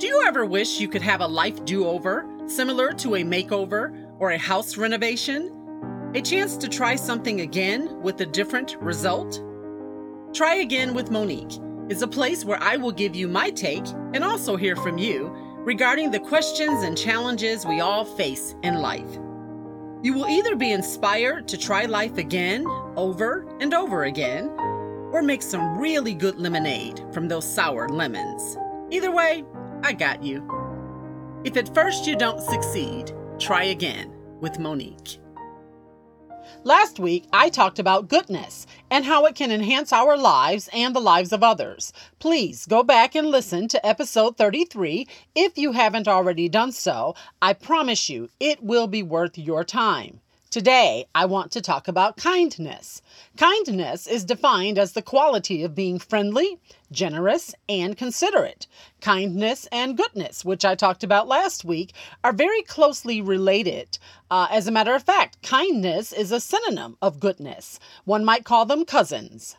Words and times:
Do 0.00 0.06
you 0.06 0.22
ever 0.26 0.46
wish 0.46 0.80
you 0.80 0.88
could 0.88 1.02
have 1.02 1.20
a 1.20 1.26
life 1.26 1.62
do 1.66 1.86
over, 1.86 2.26
similar 2.46 2.90
to 2.94 3.16
a 3.16 3.22
makeover 3.22 3.94
or 4.18 4.30
a 4.30 4.38
house 4.38 4.78
renovation? 4.78 5.54
A 6.14 6.22
chance 6.22 6.56
to 6.56 6.68
try 6.68 6.96
something 6.96 7.42
again 7.42 8.00
with 8.00 8.18
a 8.22 8.24
different 8.24 8.78
result? 8.80 9.42
Try 10.32 10.54
Again 10.54 10.94
with 10.94 11.10
Monique 11.10 11.60
is 11.90 12.00
a 12.00 12.08
place 12.08 12.46
where 12.46 12.56
I 12.62 12.78
will 12.78 12.92
give 12.92 13.14
you 13.14 13.28
my 13.28 13.50
take 13.50 13.86
and 14.14 14.24
also 14.24 14.56
hear 14.56 14.74
from 14.74 14.96
you 14.96 15.36
regarding 15.66 16.10
the 16.10 16.20
questions 16.20 16.82
and 16.82 16.96
challenges 16.96 17.66
we 17.66 17.80
all 17.80 18.06
face 18.06 18.54
in 18.62 18.76
life. 18.76 19.18
You 20.02 20.14
will 20.14 20.28
either 20.28 20.56
be 20.56 20.72
inspired 20.72 21.46
to 21.48 21.58
try 21.58 21.84
life 21.84 22.16
again, 22.16 22.64
over 22.96 23.46
and 23.60 23.74
over 23.74 24.04
again, 24.04 24.48
or 25.12 25.20
make 25.20 25.42
some 25.42 25.76
really 25.76 26.14
good 26.14 26.38
lemonade 26.40 27.04
from 27.12 27.28
those 27.28 27.44
sour 27.44 27.86
lemons. 27.86 28.56
Either 28.90 29.12
way, 29.12 29.44
I 29.82 29.92
got 29.92 30.22
you. 30.22 30.46
If 31.44 31.56
at 31.56 31.74
first 31.74 32.06
you 32.06 32.16
don't 32.16 32.40
succeed, 32.40 33.12
try 33.38 33.64
again 33.64 34.12
with 34.40 34.58
Monique. 34.58 35.18
Last 36.64 36.98
week, 36.98 37.24
I 37.32 37.48
talked 37.48 37.78
about 37.78 38.08
goodness 38.08 38.66
and 38.90 39.06
how 39.06 39.24
it 39.24 39.34
can 39.34 39.50
enhance 39.50 39.92
our 39.92 40.18
lives 40.18 40.68
and 40.74 40.94
the 40.94 41.00
lives 41.00 41.32
of 41.32 41.42
others. 41.42 41.92
Please 42.18 42.66
go 42.66 42.82
back 42.82 43.14
and 43.14 43.28
listen 43.28 43.68
to 43.68 43.86
episode 43.86 44.36
33 44.36 45.06
if 45.34 45.56
you 45.56 45.72
haven't 45.72 46.08
already 46.08 46.48
done 46.50 46.72
so. 46.72 47.14
I 47.40 47.54
promise 47.54 48.10
you, 48.10 48.28
it 48.38 48.62
will 48.62 48.86
be 48.86 49.02
worth 49.02 49.38
your 49.38 49.64
time. 49.64 50.20
Today, 50.50 51.06
I 51.14 51.26
want 51.26 51.52
to 51.52 51.60
talk 51.60 51.86
about 51.86 52.16
kindness. 52.16 53.02
Kindness 53.36 54.08
is 54.08 54.24
defined 54.24 54.80
as 54.80 54.94
the 54.94 55.00
quality 55.00 55.62
of 55.62 55.76
being 55.76 56.00
friendly, 56.00 56.58
generous, 56.90 57.54
and 57.68 57.96
considerate. 57.96 58.66
Kindness 59.00 59.68
and 59.70 59.96
goodness, 59.96 60.44
which 60.44 60.64
I 60.64 60.74
talked 60.74 61.04
about 61.04 61.28
last 61.28 61.64
week, 61.64 61.92
are 62.24 62.32
very 62.32 62.62
closely 62.62 63.22
related. 63.22 63.96
Uh, 64.28 64.48
as 64.50 64.66
a 64.66 64.72
matter 64.72 64.92
of 64.92 65.04
fact, 65.04 65.40
kindness 65.40 66.12
is 66.12 66.32
a 66.32 66.40
synonym 66.40 66.96
of 67.00 67.20
goodness. 67.20 67.78
One 68.04 68.24
might 68.24 68.44
call 68.44 68.66
them 68.66 68.84
cousins. 68.84 69.56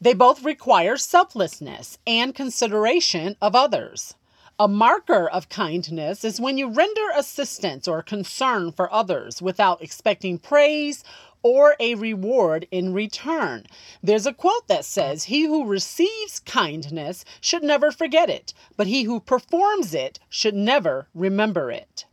They 0.00 0.14
both 0.14 0.42
require 0.42 0.96
selflessness 0.96 1.98
and 2.08 2.34
consideration 2.34 3.36
of 3.40 3.54
others. 3.54 4.16
A 4.56 4.68
marker 4.68 5.28
of 5.28 5.48
kindness 5.48 6.22
is 6.24 6.40
when 6.40 6.58
you 6.58 6.68
render 6.68 7.10
assistance 7.16 7.88
or 7.88 8.04
concern 8.04 8.70
for 8.70 8.92
others 8.92 9.42
without 9.42 9.82
expecting 9.82 10.38
praise 10.38 11.02
or 11.42 11.74
a 11.80 11.96
reward 11.96 12.68
in 12.70 12.92
return. 12.92 13.66
There's 14.00 14.26
a 14.26 14.32
quote 14.32 14.68
that 14.68 14.84
says, 14.84 15.24
He 15.24 15.42
who 15.42 15.66
receives 15.66 16.38
kindness 16.38 17.24
should 17.40 17.64
never 17.64 17.90
forget 17.90 18.30
it, 18.30 18.54
but 18.76 18.86
he 18.86 19.02
who 19.02 19.18
performs 19.18 19.92
it 19.92 20.20
should 20.28 20.54
never 20.54 21.08
remember 21.14 21.72
it. 21.72 22.04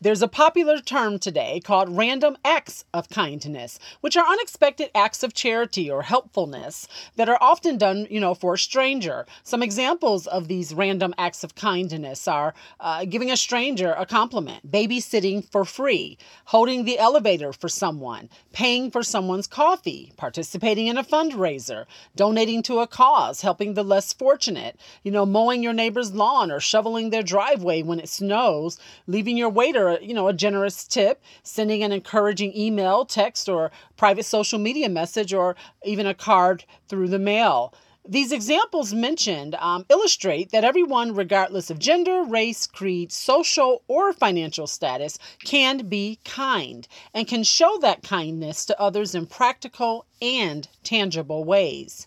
There's 0.00 0.22
a 0.22 0.28
popular 0.28 0.80
term 0.80 1.18
today 1.18 1.60
called 1.60 1.96
random 1.96 2.36
acts 2.44 2.84
of 2.92 3.08
kindness, 3.08 3.78
which 4.00 4.16
are 4.16 4.26
unexpected 4.26 4.90
acts 4.94 5.22
of 5.22 5.34
charity 5.34 5.90
or 5.90 6.02
helpfulness 6.02 6.88
that 7.16 7.28
are 7.28 7.38
often 7.40 7.78
done, 7.78 8.06
you 8.10 8.20
know, 8.20 8.34
for 8.34 8.54
a 8.54 8.58
stranger. 8.58 9.26
Some 9.42 9.62
examples 9.62 10.26
of 10.26 10.48
these 10.48 10.74
random 10.74 11.14
acts 11.18 11.44
of 11.44 11.54
kindness 11.54 12.26
are 12.28 12.54
uh, 12.80 13.04
giving 13.04 13.30
a 13.30 13.36
stranger 13.36 13.92
a 13.92 14.06
compliment, 14.06 14.70
babysitting 14.70 15.50
for 15.50 15.64
free, 15.64 16.18
holding 16.46 16.84
the 16.84 16.98
elevator 16.98 17.52
for 17.52 17.68
someone, 17.68 18.28
paying 18.52 18.90
for 18.90 19.02
someone's 19.02 19.46
coffee, 19.46 20.12
participating 20.16 20.86
in 20.86 20.98
a 20.98 21.04
fundraiser, 21.04 21.86
donating 22.16 22.62
to 22.62 22.80
a 22.80 22.86
cause, 22.86 23.40
helping 23.40 23.74
the 23.74 23.84
less 23.84 24.12
fortunate, 24.12 24.78
you 25.02 25.10
know, 25.10 25.26
mowing 25.26 25.62
your 25.62 25.72
neighbor's 25.72 26.12
lawn 26.12 26.50
or 26.50 26.60
shoveling 26.60 27.10
their 27.10 27.22
driveway 27.22 27.82
when 27.82 28.00
it 28.00 28.08
snows, 28.08 28.78
leaving 29.06 29.36
your 29.36 29.48
waiter 29.48 29.79
you 30.00 30.14
know, 30.14 30.28
a 30.28 30.32
generous 30.32 30.86
tip, 30.86 31.22
sending 31.42 31.82
an 31.82 31.92
encouraging 31.92 32.56
email, 32.56 33.04
text, 33.04 33.48
or 33.48 33.70
private 33.96 34.24
social 34.24 34.58
media 34.58 34.88
message, 34.88 35.32
or 35.32 35.56
even 35.84 36.06
a 36.06 36.14
card 36.14 36.64
through 36.88 37.08
the 37.08 37.18
mail. 37.18 37.72
These 38.08 38.32
examples 38.32 38.94
mentioned 38.94 39.54
um, 39.56 39.84
illustrate 39.88 40.50
that 40.50 40.64
everyone, 40.64 41.14
regardless 41.14 41.70
of 41.70 41.78
gender, 41.78 42.24
race, 42.24 42.66
creed, 42.66 43.12
social, 43.12 43.82
or 43.88 44.12
financial 44.12 44.66
status, 44.66 45.18
can 45.44 45.86
be 45.86 46.18
kind 46.24 46.88
and 47.12 47.28
can 47.28 47.44
show 47.44 47.78
that 47.82 48.02
kindness 48.02 48.64
to 48.66 48.80
others 48.80 49.14
in 49.14 49.26
practical 49.26 50.06
and 50.22 50.66
tangible 50.82 51.44
ways. 51.44 52.06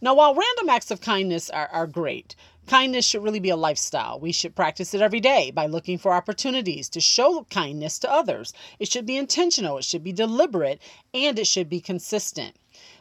Now, 0.00 0.14
while 0.14 0.34
random 0.34 0.68
acts 0.68 0.90
of 0.90 1.00
kindness 1.00 1.50
are, 1.50 1.68
are 1.68 1.86
great, 1.86 2.36
Kindness 2.66 3.06
should 3.06 3.22
really 3.22 3.38
be 3.38 3.50
a 3.50 3.56
lifestyle. 3.56 4.18
We 4.18 4.32
should 4.32 4.56
practice 4.56 4.92
it 4.92 5.00
every 5.00 5.20
day 5.20 5.52
by 5.52 5.66
looking 5.66 5.98
for 5.98 6.12
opportunities 6.12 6.88
to 6.88 7.00
show 7.00 7.46
kindness 7.48 7.96
to 8.00 8.12
others. 8.12 8.52
It 8.80 8.90
should 8.90 9.06
be 9.06 9.16
intentional, 9.16 9.78
it 9.78 9.84
should 9.84 10.02
be 10.02 10.12
deliberate, 10.12 10.80
and 11.14 11.38
it 11.38 11.46
should 11.46 11.68
be 11.68 11.80
consistent. 11.80 12.56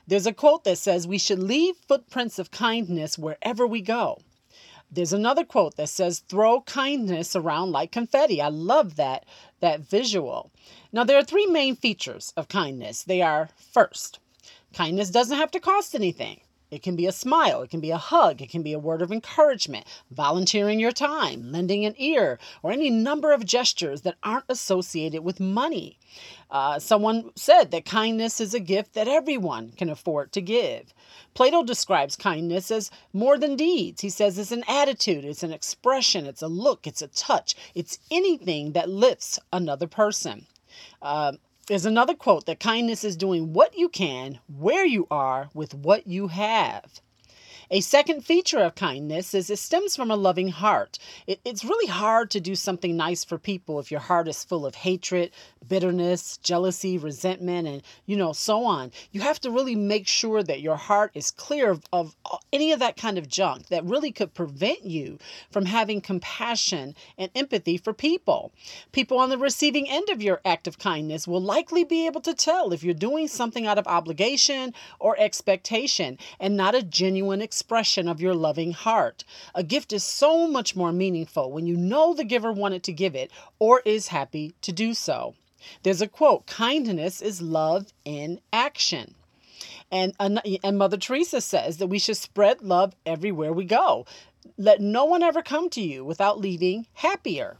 There's 0.05 0.27
a 0.27 0.33
quote 0.33 0.65
that 0.65 0.77
says, 0.77 1.07
We 1.07 1.17
should 1.17 1.39
leave 1.39 1.77
footprints 1.87 2.37
of 2.37 2.51
kindness 2.51 3.17
wherever 3.17 3.65
we 3.65 3.81
go. 3.81 4.19
There's 4.91 5.13
another 5.13 5.43
quote 5.43 5.77
that 5.77 5.89
says, 5.89 6.19
Throw 6.19 6.61
kindness 6.61 7.35
around 7.35 7.71
like 7.71 7.91
confetti. 7.91 8.39
I 8.39 8.49
love 8.49 8.97
that, 8.97 9.25
that 9.61 9.79
visual. 9.79 10.51
Now, 10.93 11.03
there 11.03 11.17
are 11.17 11.23
three 11.23 11.47
main 11.47 11.75
features 11.75 12.33
of 12.37 12.49
kindness. 12.49 13.01
They 13.01 13.23
are 13.23 13.49
first, 13.57 14.19
kindness 14.73 15.09
doesn't 15.09 15.37
have 15.37 15.51
to 15.51 15.59
cost 15.59 15.95
anything. 15.95 16.41
It 16.71 16.81
can 16.81 16.95
be 16.95 17.05
a 17.05 17.11
smile, 17.11 17.61
it 17.61 17.69
can 17.69 17.79
be 17.79 17.91
a 17.91 17.97
hug, 17.97 18.41
it 18.41 18.49
can 18.49 18.63
be 18.63 18.73
a 18.73 18.79
word 18.79 19.01
of 19.01 19.11
encouragement, 19.11 19.85
volunteering 20.11 20.79
your 20.79 20.91
time, 20.91 21.51
lending 21.51 21.85
an 21.85 21.93
ear, 21.97 22.39
or 22.63 22.71
any 22.71 22.89
number 22.89 23.31
of 23.31 23.45
gestures 23.45 24.01
that 24.01 24.15
aren't 24.23 24.45
associated 24.49 25.23
with 25.23 25.39
money. 25.39 25.99
Uh, 26.49 26.79
someone 26.79 27.31
said 27.35 27.71
that 27.71 27.85
kindness 27.85 28.41
is 28.41 28.53
a 28.53 28.59
gift 28.59 28.93
that 28.93 29.07
everyone 29.07 29.71
can 29.71 29.89
afford 29.89 30.31
to 30.31 30.41
give. 30.41 30.93
Plato 31.33 31.63
describes 31.63 32.15
kindness 32.15 32.71
as 32.71 32.91
more 33.13 33.37
than 33.37 33.55
deeds. 33.55 34.01
He 34.01 34.09
says 34.09 34.37
it's 34.37 34.51
an 34.51 34.63
attitude, 34.67 35.25
it's 35.25 35.43
an 35.43 35.53
expression, 35.53 36.25
it's 36.25 36.41
a 36.41 36.47
look, 36.47 36.87
it's 36.87 37.01
a 37.01 37.07
touch, 37.07 37.55
it's 37.75 37.99
anything 38.09 38.71
that 38.71 38.89
lifts 38.89 39.39
another 39.51 39.87
person. 39.87 40.47
Uh, 41.01 41.33
there's 41.67 41.85
another 41.85 42.13
quote 42.13 42.45
that 42.45 42.59
kindness 42.59 43.03
is 43.03 43.17
doing 43.17 43.53
what 43.53 43.77
you 43.77 43.89
can, 43.89 44.39
where 44.47 44.85
you 44.85 45.07
are, 45.09 45.49
with 45.53 45.73
what 45.73 46.05
you 46.07 46.27
have. 46.27 47.01
A 47.71 47.81
second 47.81 48.23
feature 48.23 48.59
of 48.59 48.75
kindness 48.75 49.33
is 49.33 49.49
it 49.49 49.57
stems 49.57 49.95
from 49.95 50.11
a 50.11 50.15
loving 50.15 50.49
heart. 50.49 50.99
It, 51.25 51.39
it's 51.43 51.65
really 51.65 51.87
hard 51.87 52.29
to 52.31 52.39
do 52.39 52.53
something 52.53 52.95
nice 52.95 53.23
for 53.23 53.39
people 53.39 53.79
if 53.79 53.89
your 53.89 54.01
heart 54.01 54.27
is 54.27 54.43
full 54.43 54.67
of 54.67 54.75
hatred, 54.75 55.31
bitterness, 55.67 56.37
jealousy, 56.37 56.99
resentment, 56.99 57.67
and 57.67 57.81
you 58.05 58.17
know, 58.17 58.33
so 58.33 58.65
on. 58.65 58.91
You 59.11 59.21
have 59.21 59.39
to 59.41 59.49
really 59.49 59.75
make 59.75 60.07
sure 60.07 60.43
that 60.43 60.61
your 60.61 60.75
heart 60.75 61.09
is 61.15 61.31
clear 61.31 61.71
of, 61.71 61.83
of 61.91 62.15
any 62.53 62.71
of 62.71 62.77
that 62.79 62.97
kind 62.97 63.17
of 63.17 63.27
junk 63.27 63.67
that 63.69 63.83
really 63.83 64.11
could 64.11 64.35
prevent 64.35 64.85
you 64.85 65.17
from 65.49 65.65
having 65.65 66.01
compassion 66.01 66.95
and 67.17 67.31
empathy 67.33 67.77
for 67.77 67.93
people. 67.93 68.51
People 68.91 69.17
on 69.17 69.29
the 69.29 69.39
receiving 69.39 69.89
end 69.89 70.09
of 70.09 70.21
your 70.21 70.39
act 70.45 70.67
of 70.67 70.77
kindness 70.77 71.27
will 71.27 71.41
likely 71.41 71.83
be 71.83 72.05
able 72.05 72.21
to 72.21 72.35
tell 72.35 72.73
if 72.73 72.83
you're 72.83 72.93
doing 72.93 73.27
something 73.27 73.65
out 73.65 73.79
of 73.79 73.87
obligation 73.87 74.71
or 74.99 75.19
expectation 75.19 76.19
and 76.39 76.55
not 76.55 76.75
a 76.75 76.83
genuine 76.83 77.41
expression 77.55 78.09
of 78.09 78.19
your 78.19 78.35
loving 78.35 78.73
heart. 78.73 79.23
A 79.53 79.63
gift 79.63 79.93
is 79.93 80.03
so 80.03 80.45
much 80.45 80.75
more 80.75 80.91
meaningful 80.91 81.49
when 81.53 81.65
you 81.65 81.77
know 81.77 82.13
the 82.13 82.25
giver 82.25 82.51
wanted 82.51 82.83
to 82.83 82.91
give 82.91 83.15
it 83.15 83.31
or 83.59 83.81
is 83.85 84.09
happy 84.09 84.53
to 84.59 84.73
do 84.73 84.93
so. 84.93 85.35
There's 85.83 86.01
a 86.01 86.07
quote 86.09 86.47
kindness 86.47 87.21
is 87.21 87.41
love 87.41 87.93
in 88.03 88.41
action. 88.51 89.15
And, 89.89 90.13
and 90.19 90.77
Mother 90.77 90.97
Teresa 90.97 91.39
says 91.39 91.77
that 91.77 91.87
we 91.87 91.97
should 91.97 92.17
spread 92.17 92.61
love 92.61 92.93
everywhere 93.05 93.53
we 93.53 93.63
go. 93.63 94.05
Let 94.57 94.81
no 94.81 95.05
one 95.05 95.23
ever 95.23 95.41
come 95.41 95.69
to 95.69 95.81
you 95.81 96.03
without 96.03 96.37
leaving 96.37 96.87
happier. 96.91 97.55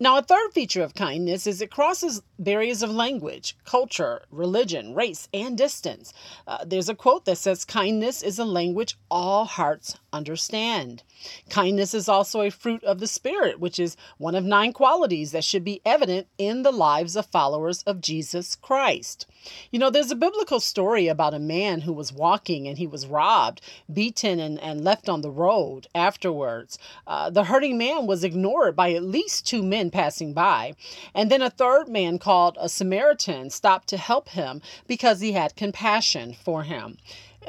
Now, 0.00 0.18
a 0.18 0.22
third 0.22 0.52
feature 0.52 0.82
of 0.82 0.94
kindness 0.94 1.46
is 1.46 1.60
it 1.60 1.70
crosses 1.70 2.20
barriers 2.36 2.82
of 2.82 2.90
language, 2.90 3.56
culture, 3.64 4.22
religion, 4.32 4.92
race, 4.92 5.28
and 5.32 5.56
distance. 5.56 6.12
Uh, 6.48 6.64
there's 6.64 6.88
a 6.88 6.96
quote 6.96 7.26
that 7.26 7.38
says, 7.38 7.64
Kindness 7.64 8.20
is 8.20 8.40
a 8.40 8.44
language 8.44 8.96
all 9.08 9.44
hearts 9.44 9.96
understand. 10.12 11.04
Kindness 11.48 11.94
is 11.94 12.08
also 12.08 12.40
a 12.40 12.50
fruit 12.50 12.82
of 12.84 12.98
the 12.98 13.06
Spirit, 13.06 13.60
which 13.60 13.78
is 13.78 13.96
one 14.18 14.34
of 14.34 14.44
nine 14.44 14.72
qualities 14.72 15.30
that 15.32 15.44
should 15.44 15.64
be 15.64 15.80
evident 15.84 16.26
in 16.38 16.62
the 16.62 16.72
lives 16.72 17.14
of 17.14 17.26
followers 17.26 17.82
of 17.84 18.00
Jesus 18.00 18.56
Christ. 18.56 19.26
You 19.70 19.78
know, 19.78 19.90
there's 19.90 20.10
a 20.10 20.16
biblical 20.16 20.58
story 20.58 21.06
about 21.06 21.34
a 21.34 21.38
man 21.38 21.82
who 21.82 21.92
was 21.92 22.12
walking 22.12 22.66
and 22.66 22.78
he 22.78 22.86
was 22.86 23.06
robbed, 23.06 23.60
beaten, 23.92 24.40
and, 24.40 24.58
and 24.60 24.82
left 24.82 25.08
on 25.08 25.20
the 25.20 25.30
road 25.30 25.86
afterwards. 25.94 26.78
Uh, 27.06 27.30
the 27.30 27.44
hurting 27.44 27.78
man 27.78 28.06
was 28.06 28.24
ignored 28.24 28.74
by 28.74 28.92
at 28.92 29.02
least 29.02 29.46
two 29.46 29.62
men 29.62 29.83
passing 29.90 30.32
by. 30.32 30.74
And 31.14 31.30
then 31.30 31.42
a 31.42 31.50
third 31.50 31.88
man 31.88 32.18
called 32.18 32.56
a 32.60 32.68
Samaritan 32.68 33.50
stopped 33.50 33.88
to 33.88 33.96
help 33.96 34.30
him 34.30 34.62
because 34.86 35.20
he 35.20 35.32
had 35.32 35.56
compassion 35.56 36.34
for 36.34 36.62
him. 36.62 36.98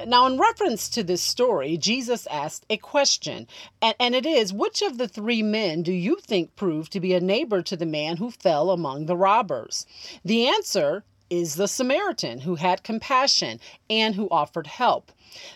Now, 0.05 0.25
in 0.25 0.37
reference 0.37 0.89
to 0.89 1.03
this 1.03 1.21
story, 1.21 1.77
Jesus 1.77 2.27
asked 2.27 2.65
a 2.69 2.75
question, 2.75 3.47
and, 3.81 3.95
and 3.97 4.13
it 4.13 4.25
is 4.25 4.51
Which 4.51 4.81
of 4.81 4.97
the 4.97 5.07
three 5.07 5.41
men 5.41 5.83
do 5.83 5.93
you 5.93 6.17
think 6.17 6.55
proved 6.57 6.91
to 6.91 6.99
be 6.99 7.13
a 7.13 7.21
neighbor 7.21 7.61
to 7.61 7.77
the 7.77 7.85
man 7.85 8.17
who 8.17 8.29
fell 8.29 8.71
among 8.71 9.05
the 9.05 9.15
robbers? 9.15 9.85
The 10.25 10.47
answer 10.47 11.05
is 11.29 11.55
the 11.55 11.67
Samaritan 11.67 12.39
who 12.41 12.55
had 12.55 12.83
compassion 12.83 13.59
and 13.89 14.15
who 14.15 14.29
offered 14.29 14.67
help. 14.67 15.11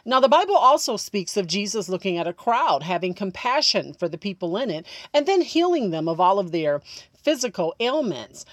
Now, 0.05 0.19
the 0.19 0.27
Bible 0.27 0.55
also 0.55 0.97
speaks 0.97 1.37
of 1.37 1.47
Jesus 1.47 1.89
looking 1.89 2.17
at 2.17 2.27
a 2.27 2.33
crowd, 2.33 2.83
having 2.83 3.13
compassion 3.13 3.93
for 3.93 4.09
the 4.09 4.17
people 4.17 4.57
in 4.57 4.69
it, 4.69 4.85
and 5.13 5.25
then 5.25 5.41
healing 5.41 5.91
them 5.91 6.07
of 6.07 6.19
all 6.19 6.39
of 6.39 6.51
their 6.51 6.81
physical 7.29 7.75
ailments. 7.79 8.43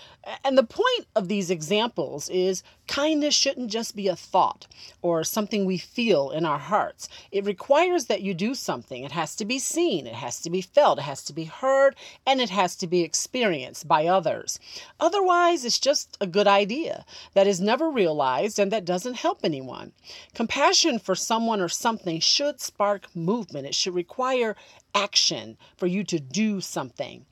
And 0.45 0.59
the 0.59 0.63
point 0.63 1.07
of 1.15 1.29
these 1.29 1.51
examples 1.51 2.29
is 2.29 2.63
kindness 2.87 3.35
shouldn't 3.35 3.71
just 3.71 3.97
be 3.97 4.07
a 4.07 4.15
thought 4.15 4.67
or 5.01 5.25
something 5.25 5.65
we 5.65 5.79
feel 5.79 6.31
in 6.31 6.45
our 6.45 6.59
hearts. 6.59 7.09
It 7.33 7.47
requires 7.47 8.05
that 8.07 8.21
you 8.21 8.35
do 8.35 8.55
something. 8.55 9.03
It 9.03 9.13
has 9.13 9.35
to 9.37 9.47
be 9.47 9.59
seen, 9.59 10.07
it 10.07 10.17
has 10.17 10.43
to 10.43 10.51
be 10.51 10.61
felt, 10.61 10.99
it 10.99 11.03
has 11.03 11.25
to 11.25 11.33
be 11.33 11.45
heard, 11.45 11.97
and 12.27 12.39
it 12.39 12.51
has 12.51 12.77
to 12.77 12.87
be 12.87 13.01
experienced 13.01 13.89
by 13.89 14.07
others. 14.07 14.61
Otherwise, 15.01 15.65
it's 15.65 15.79
just 15.79 16.19
a 16.21 16.27
good 16.27 16.47
idea 16.47 17.07
that 17.33 17.47
is 17.47 17.63
never 17.63 17.89
realized 17.89 18.59
and 18.59 18.71
that 18.73 18.85
doesn't 18.85 19.15
help 19.15 19.41
anyone. 19.43 19.93
Compassion 20.35 20.99
for 20.99 21.15
someone 21.15 21.63
or 21.63 21.71
something 21.71 22.21
should 22.21 22.61
spark 22.61 23.09
movement, 23.17 23.67
it 23.67 23.75
should 23.75 23.95
require 23.95 24.55
action 24.95 25.57
for 25.79 25.87
you 25.87 26.05
to 26.05 26.21
do 26.21 26.61
something. 26.61 27.25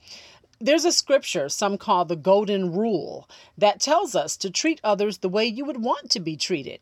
There's 0.65 0.87
a 0.87 0.93
scripture 0.93 1.51
some 1.51 1.77
call 1.77 2.07
the 2.07 2.17
golden 2.17 2.73
rule 2.73 3.29
that 3.59 3.81
tells 3.81 4.15
us 4.15 4.35
to 4.39 4.49
treat 4.49 4.81
others 4.83 5.19
the 5.19 5.29
way 5.29 5.45
you 5.45 5.63
would 5.67 5.85
want 5.85 6.09
to 6.13 6.21
be 6.21 6.39
treated. 6.39 6.81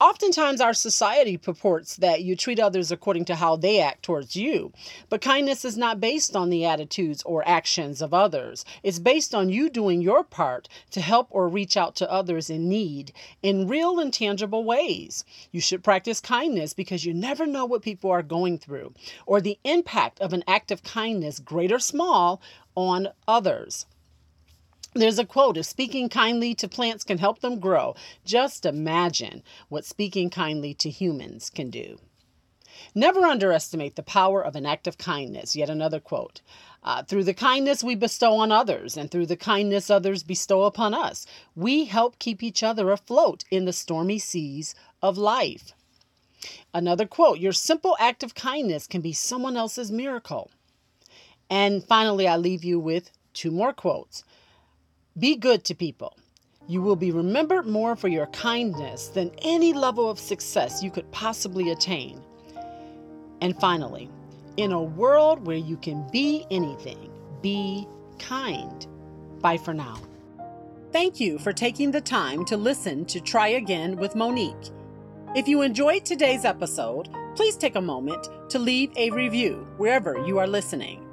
Oftentimes, 0.00 0.60
our 0.60 0.74
society 0.74 1.36
purports 1.36 1.94
that 1.98 2.22
you 2.22 2.34
treat 2.34 2.58
others 2.58 2.90
according 2.90 3.26
to 3.26 3.36
how 3.36 3.54
they 3.54 3.80
act 3.80 4.02
towards 4.02 4.34
you. 4.34 4.72
But 5.08 5.20
kindness 5.20 5.64
is 5.64 5.76
not 5.76 6.00
based 6.00 6.34
on 6.34 6.50
the 6.50 6.64
attitudes 6.64 7.22
or 7.22 7.46
actions 7.46 8.02
of 8.02 8.12
others. 8.12 8.64
It's 8.82 8.98
based 8.98 9.32
on 9.32 9.48
you 9.48 9.70
doing 9.70 10.00
your 10.00 10.24
part 10.24 10.68
to 10.90 11.00
help 11.00 11.28
or 11.30 11.48
reach 11.48 11.76
out 11.76 11.94
to 11.96 12.10
others 12.10 12.50
in 12.50 12.68
need 12.68 13.12
in 13.44 13.68
real 13.68 14.00
and 14.00 14.12
tangible 14.12 14.64
ways. 14.64 15.24
You 15.52 15.60
should 15.60 15.84
practice 15.84 16.20
kindness 16.20 16.72
because 16.72 17.04
you 17.04 17.14
never 17.14 17.46
know 17.46 17.64
what 17.64 17.82
people 17.82 18.10
are 18.10 18.24
going 18.24 18.58
through 18.58 18.94
or 19.24 19.40
the 19.40 19.60
impact 19.62 20.18
of 20.20 20.32
an 20.32 20.42
act 20.48 20.72
of 20.72 20.82
kindness, 20.82 21.38
great 21.38 21.70
or 21.70 21.78
small, 21.78 22.42
on 22.74 23.08
others. 23.26 23.86
There's 24.94 25.18
a 25.18 25.24
quote 25.24 25.56
if 25.56 25.66
speaking 25.66 26.08
kindly 26.08 26.54
to 26.56 26.68
plants 26.68 27.04
can 27.04 27.18
help 27.18 27.40
them 27.40 27.60
grow, 27.60 27.94
just 28.24 28.66
imagine 28.66 29.42
what 29.68 29.86
speaking 29.86 30.28
kindly 30.28 30.74
to 30.74 30.90
humans 30.90 31.48
can 31.48 31.70
do. 31.70 31.98
Never 32.94 33.20
underestimate 33.20 33.96
the 33.96 34.02
power 34.02 34.44
of 34.44 34.56
an 34.56 34.66
act 34.66 34.86
of 34.86 34.98
kindness. 34.98 35.54
Yet 35.54 35.70
another 35.70 36.00
quote. 36.00 36.40
Uh, 36.82 37.02
through 37.02 37.24
the 37.24 37.34
kindness 37.34 37.84
we 37.84 37.94
bestow 37.94 38.34
on 38.34 38.50
others, 38.50 38.96
and 38.96 39.10
through 39.10 39.26
the 39.26 39.36
kindness 39.36 39.88
others 39.88 40.22
bestow 40.22 40.64
upon 40.64 40.92
us, 40.94 41.26
we 41.54 41.84
help 41.84 42.18
keep 42.18 42.42
each 42.42 42.62
other 42.62 42.90
afloat 42.90 43.44
in 43.50 43.66
the 43.66 43.72
stormy 43.72 44.18
seas 44.18 44.74
of 45.00 45.16
life. 45.16 45.72
Another 46.74 47.06
quote 47.06 47.38
Your 47.38 47.52
simple 47.52 47.96
act 48.00 48.22
of 48.22 48.34
kindness 48.34 48.86
can 48.86 49.00
be 49.00 49.12
someone 49.12 49.56
else's 49.56 49.92
miracle. 49.92 50.50
And 51.52 51.84
finally, 51.84 52.26
I 52.26 52.38
leave 52.38 52.64
you 52.64 52.80
with 52.80 53.10
two 53.34 53.50
more 53.50 53.74
quotes. 53.74 54.24
Be 55.18 55.36
good 55.36 55.64
to 55.64 55.74
people. 55.74 56.16
You 56.66 56.80
will 56.80 56.96
be 56.96 57.10
remembered 57.10 57.66
more 57.66 57.94
for 57.94 58.08
your 58.08 58.28
kindness 58.28 59.08
than 59.08 59.30
any 59.42 59.74
level 59.74 60.08
of 60.08 60.18
success 60.18 60.82
you 60.82 60.90
could 60.90 61.12
possibly 61.12 61.68
attain. 61.68 62.22
And 63.42 63.54
finally, 63.60 64.08
in 64.56 64.72
a 64.72 64.82
world 64.82 65.46
where 65.46 65.58
you 65.58 65.76
can 65.76 66.08
be 66.10 66.46
anything, 66.50 67.10
be 67.42 67.86
kind. 68.18 68.86
Bye 69.42 69.58
for 69.58 69.74
now. 69.74 70.00
Thank 70.90 71.20
you 71.20 71.38
for 71.38 71.52
taking 71.52 71.90
the 71.90 72.00
time 72.00 72.46
to 72.46 72.56
listen 72.56 73.04
to 73.04 73.20
Try 73.20 73.48
Again 73.48 73.96
with 73.96 74.16
Monique. 74.16 74.70
If 75.36 75.46
you 75.48 75.60
enjoyed 75.60 76.06
today's 76.06 76.46
episode, 76.46 77.10
please 77.36 77.56
take 77.58 77.76
a 77.76 77.80
moment 77.82 78.26
to 78.48 78.58
leave 78.58 78.90
a 78.96 79.10
review 79.10 79.66
wherever 79.76 80.16
you 80.26 80.38
are 80.38 80.46
listening. 80.46 81.11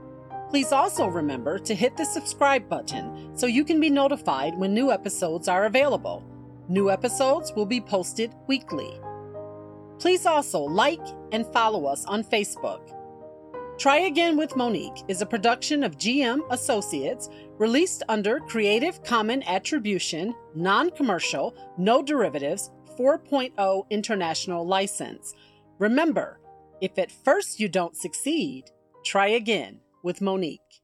Please 0.50 0.72
also 0.72 1.06
remember 1.06 1.60
to 1.60 1.76
hit 1.76 1.96
the 1.96 2.06
subscribe 2.06 2.68
button 2.68 3.38
so 3.38 3.46
you 3.46 3.64
can 3.64 3.80
be 3.80 3.90
notified 3.90 4.58
when 4.58 4.74
new 4.74 4.92
episodes 4.92 5.48
are 5.48 5.66
available. 5.66 6.24
New 6.68 6.90
episodes 6.90 7.54
will 7.56 7.68
be 7.68 7.80
posted 7.80 8.34
weekly. 8.48 9.00
Please 10.00 10.26
also 10.26 10.60
like 10.60 11.06
and 11.32 11.46
follow 11.54 11.86
us 11.86 12.04
on 12.06 12.24
Facebook. 12.24 12.96
Try 13.78 14.00
Again 14.00 14.38
with 14.38 14.56
Monique 14.56 15.04
is 15.08 15.22
a 15.22 15.26
production 15.26 15.84
of 15.84 16.00
GM 16.00 16.40
Associates 16.50 17.30
released 17.60 18.02
under 18.10 18.40
Creative 18.40 19.04
Common 19.04 19.44
Attribution, 19.44 20.34
Non 20.56 20.90
Commercial, 20.90 21.56
No 21.78 22.02
Derivatives 22.02 22.72
4.0 22.98 23.90
International 23.92 24.66
License. 24.66 25.36
Remember, 25.78 26.40
if 26.82 26.98
at 26.98 27.12
first 27.12 27.60
you 27.60 27.70
don't 27.70 27.96
succeed, 27.96 28.66
try 29.06 29.28
again 29.28 29.80
with 30.04 30.22
Monique. 30.22 30.79